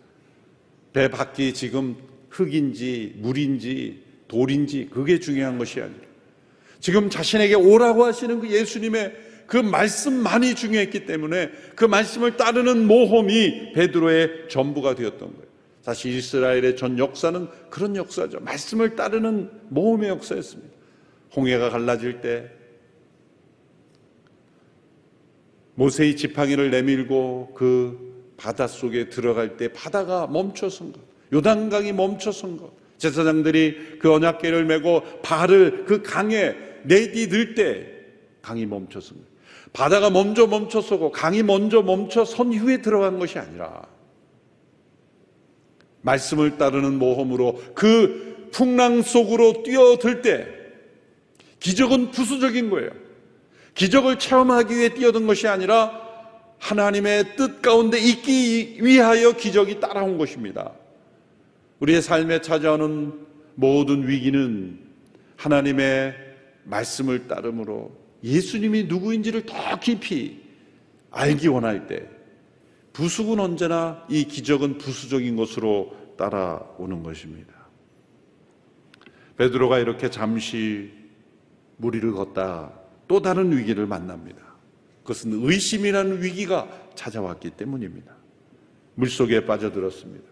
배 0.93 1.07
밖이 1.07 1.53
지금 1.53 1.97
흙인지 2.29 3.13
물인지 3.17 4.03
돌인지 4.27 4.89
그게 4.91 5.19
중요한 5.19 5.59
것이 5.59 5.81
아니라 5.81 6.08
지금 6.79 7.09
자신에게 7.09 7.55
오라고 7.55 8.05
하시는 8.05 8.39
그 8.39 8.49
예수님의 8.49 9.29
그 9.47 9.57
말씀만이 9.57 10.55
중요했기 10.55 11.05
때문에 11.05 11.51
그 11.75 11.83
말씀을 11.85 12.37
따르는 12.37 12.85
모험이 12.85 13.73
베드로의 13.73 14.47
전부가 14.49 14.95
되었던 14.95 15.19
거예요. 15.19 15.49
사실 15.81 16.13
이스라엘의 16.15 16.75
전 16.75 16.99
역사는 16.99 17.47
그런 17.69 17.95
역사죠. 17.95 18.41
말씀을 18.41 18.95
따르는 18.95 19.49
모험의 19.69 20.09
역사였습니다. 20.09 20.71
홍해가 21.35 21.69
갈라질 21.69 22.21
때 22.21 22.49
모세의 25.75 26.15
지팡이를 26.15 26.69
내밀고 26.71 27.53
그 27.55 28.33
바닷속에 28.37 29.09
들어갈 29.09 29.57
때 29.57 29.69
바다가 29.71 30.27
멈춰선 30.27 30.91
것. 30.91 31.01
요단강이 31.33 31.93
멈춰선 31.93 32.57
것. 32.57 32.71
제사장들이 32.97 33.97
그 33.99 34.13
언약궤를 34.13 34.65
메고 34.65 35.01
발을 35.21 35.85
그 35.85 36.01
강에 36.03 36.68
내디딜 36.83 37.55
때 37.55 37.87
강이 38.41 38.65
것. 38.65 39.29
바다가 39.73 40.09
먼저 40.09 40.47
멈춰서고 40.47 41.11
강이 41.11 41.43
먼저 41.43 41.81
멈춰 41.81 42.25
선 42.25 42.53
후에 42.53 42.81
들어간 42.81 43.19
것이 43.19 43.37
아니라 43.37 43.83
말씀을 46.01 46.57
따르는 46.57 46.97
모험으로 46.97 47.61
그 47.75 48.49
풍랑 48.51 49.01
속으로 49.01 49.63
뛰어들 49.63 50.21
때 50.21 50.47
기적은 51.59 52.11
부수적인 52.11 52.69
거예요. 52.69 52.89
기적을 53.75 54.17
체험하기 54.17 54.75
위해 54.75 54.89
뛰어든 54.93 55.27
것이 55.27 55.47
아니라 55.47 56.09
하나님의 56.57 57.35
뜻 57.35 57.61
가운데 57.61 57.97
있기 57.99 58.79
위하여 58.81 59.33
기적이 59.33 59.79
따라온 59.79 60.17
것입니다. 60.17 60.71
우리의 61.79 62.01
삶에 62.01 62.41
찾아오는 62.41 63.13
모든 63.55 64.07
위기는 64.07 64.79
하나님의 65.37 66.28
말씀을 66.63 67.27
따름으로 67.27 67.91
예수님이 68.23 68.83
누구인지를 68.83 69.45
더 69.45 69.79
깊이 69.79 70.41
알기 71.11 71.47
원할 71.47 71.87
때 71.87 72.07
부숙은 72.93 73.39
언제나 73.39 74.05
이 74.09 74.25
기적은 74.25 74.77
부수적인 74.77 75.35
것으로 75.35 75.95
따라오는 76.17 77.01
것입니다. 77.01 77.53
베드로가 79.37 79.79
이렇게 79.79 80.09
잠시 80.09 80.91
무리를 81.77 82.11
걷다 82.11 82.73
또 83.07 83.21
다른 83.21 83.57
위기를 83.57 83.87
만납니다. 83.87 84.41
그것은 85.03 85.31
의심이라는 85.43 86.21
위기가 86.21 86.67
찾아왔기 86.93 87.51
때문입니다. 87.51 88.13
물속에 88.95 89.45
빠져들었습니다. 89.45 90.25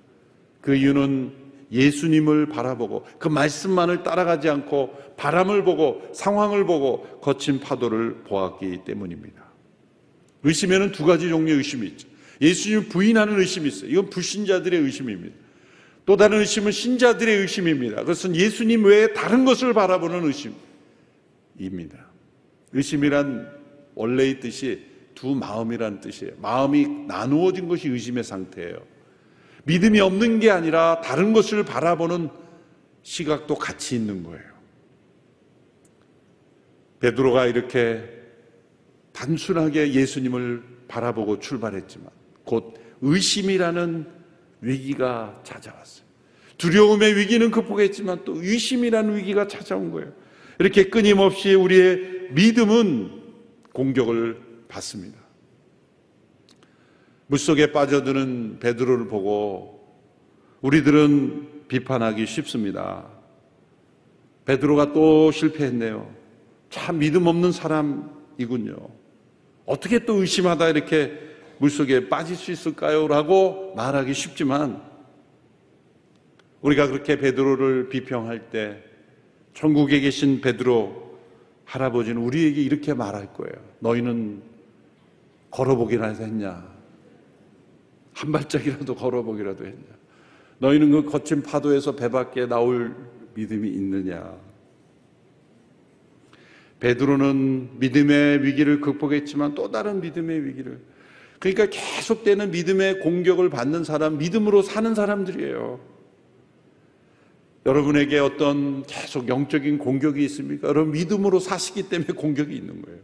그 0.60 0.76
이유는 0.76 1.47
예수님을 1.72 2.48
바라보고 2.48 3.06
그 3.20 3.28
말씀만을 3.28 4.04
따라가지 4.04 4.50
않고 4.50 4.96
바람을 5.18 5.64
보고 5.64 6.02
상황을 6.14 6.66
보고 6.66 7.20
거친 7.20 7.60
파도를 7.60 8.24
보았기 8.24 8.82
때문입니다. 8.86 9.46
의심에는 10.44 10.92
두 10.92 11.06
가지 11.06 11.30
종류의 11.30 11.58
의심이 11.58 11.88
있죠. 11.88 12.08
예수님 12.40 12.90
부인하는 12.90 13.40
의심이 13.40 13.68
있어요. 13.68 13.90
이건 13.90 14.10
불신자들의 14.10 14.80
의심입니다. 14.80 15.36
또 16.06 16.16
다른 16.16 16.40
의심은 16.40 16.72
신자들의 16.72 17.36
의심입니다. 17.36 17.98
그것은 17.98 18.36
예수님 18.36 18.86
외에 18.86 19.14
다른 19.14 19.44
것을 19.44 19.74
바라보는 19.74 20.24
의심입니다. 21.58 22.08
의심이란 22.72 23.52
원래의 23.96 24.40
뜻이 24.40 24.86
두 25.16 25.36
마음이라는 25.36 26.00
뜻이에요. 26.00 26.36
마음이 26.38 26.88
나누어진 27.08 27.68
것이 27.68 27.90
의심의 27.90 28.24
상태예요. 28.24 28.97
믿음이 29.68 30.00
없는 30.00 30.40
게 30.40 30.50
아니라 30.50 31.02
다른 31.02 31.34
것을 31.34 31.64
바라보는 31.64 32.30
시각도 33.04 33.56
같이 33.56 33.96
있는 33.96 34.24
거예요. 34.24 34.46
베드로가 37.00 37.46
이렇게 37.46 38.04
단순하게 39.12 39.94
예수님을 39.94 40.64
바라보고 40.88 41.40
출발했지만 41.40 42.10
곧 42.46 42.76
의심이라는 43.02 44.08
위기가 44.62 45.40
찾아왔어요. 45.44 46.08
두려움의 46.58 47.18
위기는 47.18 47.52
극복했지만 47.52 48.24
또 48.24 48.42
의심이라는 48.42 49.18
위기가 49.18 49.48
찾아온 49.48 49.92
거예요. 49.92 50.14
이렇게 50.60 50.86
끊임없이 50.90 51.54
우리의 51.54 52.30
믿음은 52.32 53.12
공격을 53.74 54.42
받습니다. 54.68 55.27
물속에 57.28 57.72
빠져드는 57.72 58.60
베드로를 58.60 59.08
보고 59.08 59.86
우리들은 60.62 61.68
비판하기 61.68 62.26
쉽습니다. 62.26 63.06
베드로가 64.46 64.94
또 64.94 65.32
실패했네요. 65.32 66.10
참 66.70 67.00
믿음 67.00 67.28
없는 67.28 67.52
사람이군요. 67.52 68.76
어떻게 69.66 70.00
또 70.06 70.22
의심하다 70.22 70.70
이렇게 70.70 71.20
물속에 71.60 72.08
빠질 72.08 72.36
수 72.38 72.52
있을까요? 72.52 73.08
라고 73.08 73.74
말하기 73.76 74.14
쉽지만 74.14 74.82
우리가 76.62 76.88
그렇게 76.88 77.18
베드로를 77.18 77.90
비평할 77.90 78.50
때 78.50 78.82
천국에 79.54 80.00
계신 80.00 80.40
베드로 80.40 81.18
할아버지는 81.66 82.22
우리에게 82.22 82.62
이렇게 82.62 82.94
말할 82.94 83.34
거예요. 83.34 83.54
너희는 83.80 84.42
걸어보기나 85.52 86.08
했냐? 86.08 86.77
한 88.18 88.32
발짝이라도 88.32 88.96
걸어보기라도 88.96 89.66
했냐? 89.66 89.86
너희는 90.58 90.90
그 90.90 91.06
거친 91.06 91.44
파도에서 91.44 91.96
배 91.96 92.10
밖에 92.10 92.48
나올 92.48 92.96
믿음이 93.36 93.70
있느냐? 93.70 94.36
베드로는 96.80 97.80
믿음의 97.80 98.44
위기를 98.44 98.82
극복했지만 98.82 99.54
또 99.54 99.70
다른 99.70 100.02
믿음의 100.02 100.46
위기를 100.46 100.80
그러니까 101.38 101.68
계속되는 101.70 102.50
믿음의 102.50 103.02
공격을 103.02 103.52
받는 103.52 103.84
사람, 103.84 104.18
믿음으로 104.18 104.64
사는 104.64 104.96
사람들이에요. 104.96 105.80
여러분에게 107.68 108.18
어떤 108.18 108.82
계속 108.84 109.28
영적인 109.28 109.78
공격이 109.78 110.26
있습니까? 110.26 110.70
여러분 110.70 110.94
믿음으로 110.94 111.40
사시기 111.40 111.90
때문에 111.90 112.14
공격이 112.14 112.56
있는 112.56 112.82
거예요. 112.82 113.00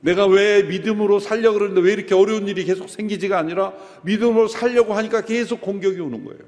내가 0.00 0.26
왜 0.26 0.62
믿음으로 0.62 1.20
살려고 1.20 1.58
그러는데 1.58 1.80
왜 1.82 1.92
이렇게 1.92 2.14
어려운 2.14 2.48
일이 2.48 2.64
계속 2.64 2.88
생기지가 2.88 3.38
아니라 3.38 3.74
믿음으로 4.04 4.48
살려고 4.48 4.94
하니까 4.94 5.24
계속 5.24 5.60
공격이 5.60 6.00
오는 6.00 6.24
거예요. 6.24 6.40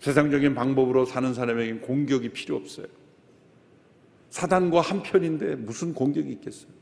세상적인 0.00 0.54
방법으로 0.54 1.04
사는 1.04 1.32
사람에게는 1.32 1.82
공격이 1.82 2.30
필요 2.30 2.56
없어요. 2.56 2.86
사단과 4.30 4.80
한편인데 4.80 5.56
무슨 5.56 5.94
공격이 5.94 6.30
있겠어요? 6.32 6.72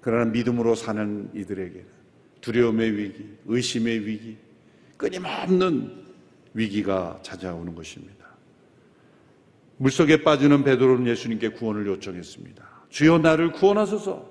그러나 0.00 0.30
믿음으로 0.30 0.74
사는 0.74 1.30
이들에게 1.32 1.84
두려움의 2.40 2.96
위기, 2.96 3.28
의심의 3.46 4.06
위기, 4.06 4.36
끊임없는 4.96 6.02
위기가 6.54 7.20
찾아오는 7.22 7.74
것입니다. 7.74 8.26
물속에 9.76 10.22
빠지는 10.22 10.64
베드로는 10.64 11.06
예수님께 11.06 11.50
구원을 11.50 11.86
요청했습니다. 11.86 12.71
주여 12.92 13.18
나를 13.18 13.52
구원하소서. 13.52 14.30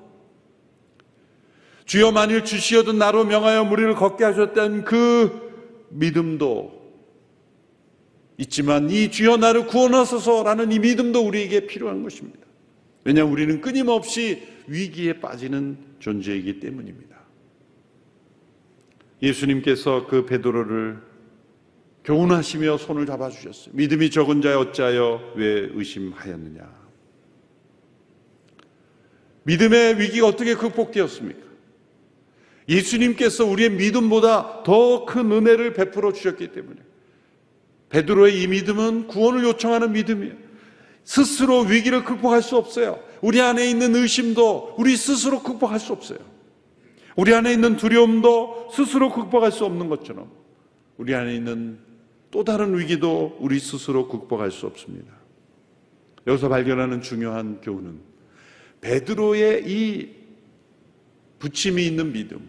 주여 1.85 2.11
만일 2.11 2.45
주시어도 2.45 2.93
나로 2.93 3.25
명하여 3.25 3.65
무리를 3.65 3.95
걷게 3.95 4.23
하셨던 4.23 4.85
그 4.85 5.89
믿음도 5.89 6.79
있지만 8.37 8.89
이 8.89 9.11
주여 9.11 9.37
나를 9.37 9.65
구원하소서라는 9.67 10.71
이 10.71 10.79
믿음도 10.79 11.19
우리에게 11.19 11.65
필요한 11.67 12.03
것입니다. 12.03 12.39
왜냐하면 13.03 13.33
우리는 13.33 13.61
끊임없이 13.61 14.43
위기에 14.67 15.19
빠지는 15.19 15.77
존재이기 15.99 16.59
때문입니다. 16.59 17.17
예수님께서 19.23 20.05
그 20.07 20.25
베드로를 20.25 21.01
교훈하시며 22.03 22.77
손을 22.77 23.05
잡아주셨어요. 23.07 23.73
믿음이 23.75 24.11
적은 24.11 24.41
자여 24.41 24.59
어찌하여 24.59 25.33
왜 25.35 25.69
의심하였느냐. 25.73 26.80
믿음의 29.43 29.99
위기가 29.99 30.27
어떻게 30.27 30.55
극복되었습니까? 30.55 31.41
예수님께서 32.69 33.45
우리의 33.45 33.71
믿음보다 33.71 34.63
더 34.63 35.05
큰 35.05 35.31
은혜를 35.31 35.73
베풀어 35.73 36.13
주셨기 36.13 36.51
때문에 36.51 36.79
베드로의 37.89 38.41
이 38.41 38.47
믿음은 38.47 39.07
구원을 39.07 39.43
요청하는 39.43 39.91
믿음이에요. 39.91 40.35
스스로 41.03 41.61
위기를 41.61 42.03
극복할 42.03 42.41
수 42.41 42.55
없어요. 42.55 42.99
우리 43.21 43.41
안에 43.41 43.69
있는 43.69 43.95
의심도 43.95 44.75
우리 44.77 44.95
스스로 44.95 45.41
극복할 45.41 45.79
수 45.79 45.91
없어요. 45.91 46.19
우리 47.17 47.33
안에 47.33 47.51
있는 47.51 47.75
두려움도 47.75 48.69
스스로 48.73 49.11
극복할 49.11 49.51
수 49.51 49.65
없는 49.65 49.89
것처럼 49.89 50.31
우리 50.97 51.13
안에 51.13 51.35
있는 51.35 51.79
또 52.29 52.45
다른 52.45 52.77
위기도 52.77 53.35
우리 53.41 53.59
스스로 53.59 54.07
극복할 54.07 54.51
수 54.51 54.65
없습니다. 54.67 55.11
여기서 56.27 56.47
발견하는 56.47 57.01
중요한 57.01 57.59
교훈은 57.61 58.10
베드로의 58.81 59.63
이 59.65 60.09
부침이 61.39 61.85
있는 61.85 62.11
믿음, 62.11 62.47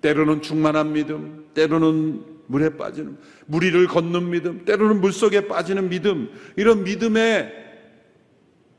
때로는 0.00 0.42
충만한 0.42 0.92
믿음, 0.92 1.46
때로는 1.54 2.24
물에 2.46 2.76
빠지는 2.76 3.16
무리를 3.46 3.86
걷는 3.86 4.30
믿음, 4.30 4.64
때로는 4.64 5.00
물 5.00 5.12
속에 5.12 5.46
빠지는 5.46 5.88
믿음, 5.88 6.30
이런 6.56 6.84
믿음에 6.84 7.52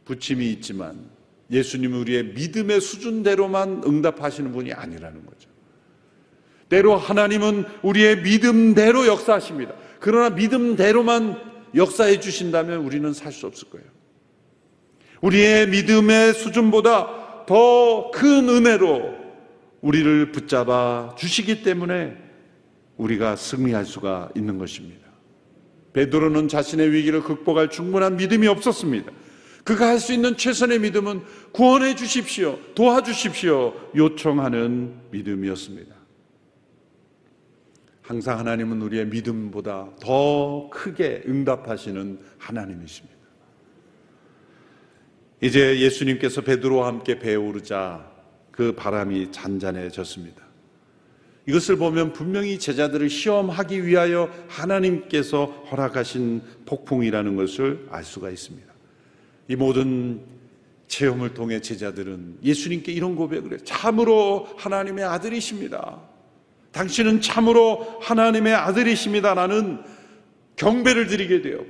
부침이 0.05 0.51
있지만 0.51 1.09
예수님은 1.49 1.99
우리의 1.99 2.23
믿음의 2.33 2.81
수준대로만 2.81 3.83
응답하시는 3.85 4.51
분이 4.51 4.73
아니라는 4.73 5.25
거죠. 5.25 5.49
때로 6.69 6.95
하나님은 6.95 7.65
우리의 7.83 8.21
믿음대로 8.21 9.05
역사하십니다. 9.05 9.73
그러나 9.99 10.29
믿음대로만 10.29 11.51
역사해 11.75 12.19
주신다면 12.19 12.79
우리는 12.85 13.11
살 13.13 13.31
수 13.31 13.47
없을 13.47 13.69
거예요. 13.69 13.87
우리의 15.21 15.67
믿음의 15.69 16.33
수준보다 16.33 17.45
더 17.45 18.11
큰 18.11 18.49
은혜로 18.49 19.15
우리를 19.81 20.31
붙잡아 20.31 21.15
주시기 21.17 21.63
때문에 21.63 22.17
우리가 22.97 23.35
승리할 23.35 23.85
수가 23.85 24.29
있는 24.35 24.57
것입니다. 24.57 25.07
베드로는 25.93 26.47
자신의 26.47 26.91
위기를 26.91 27.21
극복할 27.21 27.69
충분한 27.69 28.15
믿음이 28.17 28.47
없었습니다. 28.47 29.11
그가 29.63 29.87
할 29.87 29.99
수 29.99 30.13
있는 30.13 30.37
최선의 30.37 30.79
믿음은 30.79 31.21
구원해 31.51 31.95
주십시오, 31.95 32.57
도와주십시오, 32.75 33.91
요청하는 33.95 34.95
믿음이었습니다. 35.11 35.95
항상 38.01 38.39
하나님은 38.39 38.81
우리의 38.81 39.07
믿음보다 39.07 39.89
더 40.01 40.69
크게 40.69 41.23
응답하시는 41.27 42.19
하나님이십니다. 42.37 43.20
이제 45.41 45.79
예수님께서 45.79 46.41
베드로와 46.41 46.87
함께 46.87 47.17
배에 47.17 47.35
오르자 47.35 48.09
그 48.51 48.73
바람이 48.73 49.31
잔잔해졌습니다. 49.31 50.41
이것을 51.47 51.77
보면 51.77 52.13
분명히 52.13 52.59
제자들을 52.59 53.09
시험하기 53.09 53.85
위하여 53.87 54.31
하나님께서 54.47 55.45
허락하신 55.71 56.41
폭풍이라는 56.67 57.35
것을 57.35 57.87
알 57.89 58.03
수가 58.03 58.29
있습니다. 58.29 58.71
이 59.47 59.55
모든 59.55 60.21
체험을 60.87 61.33
통해 61.33 61.59
제자들은 61.59 62.37
예수님께 62.43 62.91
이런 62.91 63.15
고백을 63.15 63.51
해요. 63.51 63.59
참으로 63.63 64.47
하나님의 64.57 65.05
아들이십니다. 65.05 65.99
당신은 66.71 67.21
참으로 67.21 67.97
하나님의 68.01 68.53
아들이십니다. 68.53 69.33
라는 69.33 69.79
경배를 70.57 71.07
드리게 71.07 71.41
되었고, 71.41 71.65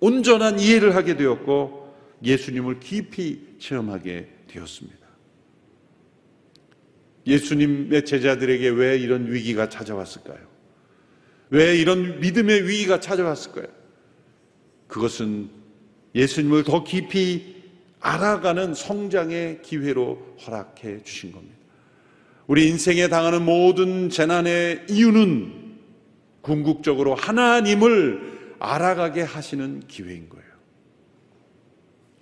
온전한 0.00 0.60
이해를 0.60 0.94
하게 0.94 1.16
되었고, 1.16 1.83
예수님을 2.24 2.80
깊이 2.80 3.56
체험하게 3.58 4.28
되었습니다. 4.48 5.04
예수님의 7.26 8.04
제자들에게 8.04 8.68
왜 8.70 8.98
이런 8.98 9.30
위기가 9.30 9.68
찾아왔을까요? 9.68 10.38
왜 11.50 11.76
이런 11.76 12.20
믿음의 12.20 12.68
위기가 12.68 13.00
찾아왔을까요? 13.00 13.66
그것은 14.88 15.48
예수님을 16.14 16.64
더 16.64 16.84
깊이 16.84 17.54
알아가는 18.00 18.74
성장의 18.74 19.62
기회로 19.62 20.36
허락해 20.46 21.02
주신 21.02 21.32
겁니다. 21.32 21.54
우리 22.46 22.68
인생에 22.68 23.08
당하는 23.08 23.42
모든 23.44 24.10
재난의 24.10 24.84
이유는 24.90 25.78
궁극적으로 26.42 27.14
하나님을 27.14 28.56
알아가게 28.58 29.22
하시는 29.22 29.80
기회인 29.88 30.28
거예요. 30.28 30.43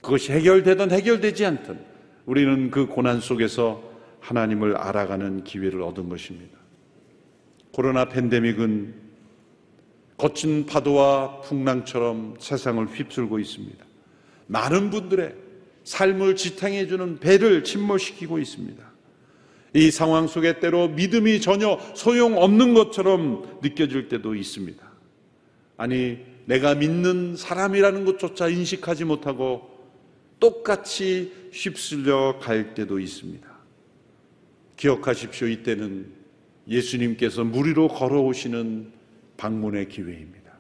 그것이 0.02 0.32
해결되든 0.32 0.90
해결되지 0.90 1.46
않든 1.46 1.78
우리는 2.26 2.70
그 2.70 2.86
고난 2.86 3.20
속에서 3.20 3.82
하나님을 4.20 4.76
알아가는 4.76 5.44
기회를 5.44 5.80
얻은 5.82 6.08
것입니다. 6.08 6.58
코로나 7.72 8.08
팬데믹은 8.08 8.94
거친 10.16 10.66
파도와 10.66 11.40
풍랑처럼 11.40 12.36
세상을 12.38 12.86
휩쓸고 12.86 13.38
있습니다. 13.38 13.84
많은 14.46 14.90
분들의 14.90 15.34
삶을 15.84 16.36
지탱해주는 16.36 17.18
배를 17.18 17.64
침몰시키고 17.64 18.38
있습니다. 18.38 18.92
이 19.74 19.90
상황 19.90 20.26
속에 20.26 20.60
때로 20.60 20.88
믿음이 20.88 21.40
전혀 21.40 21.78
소용없는 21.94 22.74
것처럼 22.74 23.58
느껴질 23.62 24.08
때도 24.08 24.34
있습니다. 24.34 24.84
아니, 25.78 26.18
내가 26.44 26.74
믿는 26.74 27.36
사람이라는 27.36 28.04
것조차 28.04 28.48
인식하지 28.48 29.04
못하고 29.04 29.71
똑같이 30.42 31.32
휩쓸려 31.52 32.40
갈 32.40 32.74
때도 32.74 32.98
있습니다. 32.98 33.48
기억하십시오. 34.76 35.46
이때는 35.46 36.06
예수님께서 36.66 37.44
무리로 37.44 37.86
걸어오시는 37.86 38.90
방문의 39.36 39.88
기회입니다. 39.88 40.50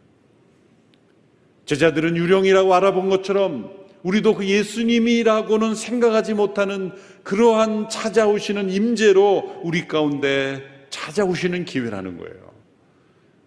제자들은 1.66 2.16
유령이라고 2.16 2.72
알아본 2.72 3.08
것처럼 3.08 3.72
우리도 4.04 4.36
그 4.36 4.48
예수님이라고는 4.48 5.74
생각하지 5.74 6.34
못하는 6.34 6.92
그러한 7.24 7.88
찾아오시는 7.88 8.70
임재로 8.70 9.62
우리 9.64 9.88
가운데 9.88 10.62
찾아오시는 10.90 11.64
기회라는 11.64 12.18
거예요. 12.18 12.52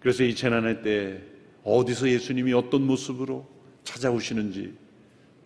그래서 0.00 0.22
이 0.22 0.34
재난의 0.34 0.82
때 0.82 1.22
어디서 1.64 2.10
예수님이 2.10 2.52
어떤 2.52 2.82
모습으로 2.82 3.48
찾아오시는지 3.84 4.85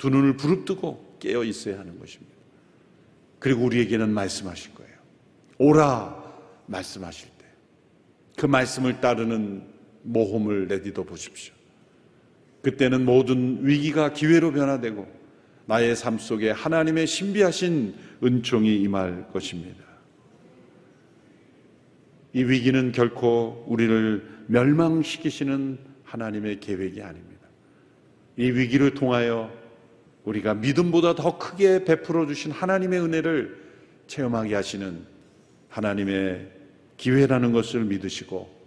두 0.01 0.09
눈을 0.09 0.39
부릅뜨고 0.39 1.19
깨어 1.21 1.45
있어야 1.45 1.79
하는 1.79 1.99
것입니다. 1.99 2.35
그리고 3.39 3.65
우리에게는 3.65 4.09
말씀하실 4.09 4.75
거예요. 4.75 4.95
오라 5.59 6.25
말씀하실 6.67 7.29
때. 7.37 7.45
그 8.39 8.47
말씀을 8.47 9.03
따르는 9.03 9.63
모험을 10.03 10.69
내디뎌 10.69 11.05
보십시오. 11.05 11.55
그때는 12.63 13.05
모든 13.05 13.67
위기가 13.67 14.15
기회로 14.15 14.53
변화되고 14.53 15.07
나의 15.67 15.95
삶 15.95 16.17
속에 16.17 16.51
하나님의 16.51 17.07
신비하신 17.07 17.95
은총이 18.25 18.81
임할 18.81 19.31
것입니다. 19.33 19.85
이 22.33 22.43
위기는 22.43 22.91
결코 22.93 23.67
우리를 23.69 24.47
멸망시키시는 24.47 25.79
하나님의 26.05 26.61
계획이 26.61 27.03
아닙니다. 27.03 27.47
이 28.39 28.51
위기를 28.51 28.95
통하여 28.95 29.60
우리가 30.25 30.55
믿음보다 30.55 31.15
더 31.15 31.39
크게 31.39 31.85
베풀어 31.85 32.27
주신 32.27 32.53
하나님의 32.53 33.01
은혜를 33.01 33.61
체험하게 34.07 34.55
하시는 34.55 35.05
하나님의 35.69 36.49
기회라는 36.97 37.53
것을 37.53 37.85
믿으시고 37.85 38.61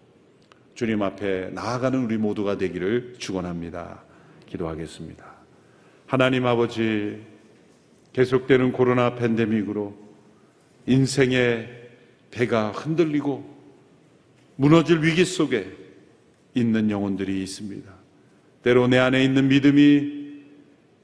주님 0.73 1.03
앞에 1.03 1.51
나아가는 1.53 2.03
우리 2.03 2.17
모두가 2.17 2.57
되기를 2.57 3.15
축원합니다. 3.19 4.03
기도하겠습니다. 4.47 5.25
하나님 6.07 6.45
아버지 6.45 7.21
계속되는 8.13 8.71
코로나 8.71 9.15
팬데믹으로 9.15 9.95
인생의 10.87 11.69
배가 12.31 12.71
흔들리고 12.71 13.53
무너질 14.55 15.03
위기 15.03 15.25
속에 15.25 15.71
있는 16.55 16.89
영혼들이 16.89 17.41
있습니다. 17.43 17.91
때로 18.63 18.87
내 18.87 18.97
안에 18.97 19.23
있는 19.23 19.47
믿음이 19.47 20.22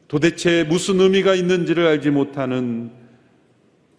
도대체 0.10 0.64
무슨 0.64 1.00
의미가 1.00 1.36
있는지를 1.36 1.86
알지 1.86 2.10
못하는 2.10 2.90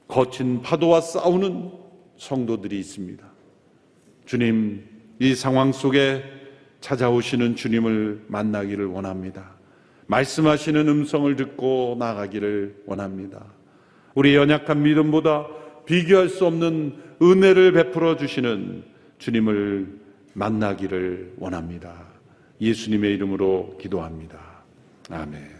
거친 0.09 0.61
파도와 0.61 1.01
싸우는 1.01 1.71
성도들이 2.19 2.79
있습니다. 2.81 3.25
주님, 4.27 4.85
이 5.21 5.35
상황 5.37 5.73
속에 5.73 6.25
찾아오시는 6.81 7.55
주님을 7.55 8.25
만나기를 8.27 8.87
원합니다. 8.87 9.53
말씀하시는 10.09 10.89
음성을 10.89 11.37
듣고 11.37 11.97
나가기를 12.01 12.83
원합니다. 12.87 13.45
우리 14.17 14.35
연약한 14.35 14.83
믿음보다 14.83 15.47
비교할 15.87 16.29
수 16.29 16.45
없는 16.45 16.97
은혜를 17.23 17.73
베풀어 17.73 18.17
주시는 18.17 18.83
주님을 19.19 20.01
만나기를 20.33 21.35
원합니다. 21.39 22.05
예수님의 22.61 23.15
이름으로 23.15 23.79
기도합니다. 23.81 24.41
아멘. 25.09 25.60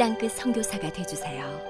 땅끝 0.00 0.32
선교사가 0.32 0.90
되주세요. 0.90 1.69